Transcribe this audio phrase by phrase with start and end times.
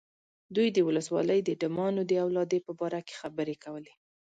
[0.55, 3.93] دوی د ولسوالۍ د ډمانو د اولادې په باره کې خبرې کولې.